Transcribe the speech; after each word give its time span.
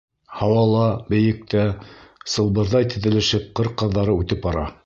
Һауала, 0.37 0.85
бейектә, 1.11 1.61
сылбырҙай 2.37 2.91
теҙелешеп, 2.95 3.47
ҡыр 3.61 3.73
ҡаҙҙары 3.83 4.21
үтеп 4.25 4.47
бара. 4.49 4.69